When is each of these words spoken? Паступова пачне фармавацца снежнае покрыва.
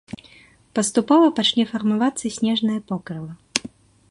Паступова 0.79 1.27
пачне 1.39 1.63
фармавацца 1.73 2.35
снежнае 2.37 2.79
покрыва. 2.89 3.33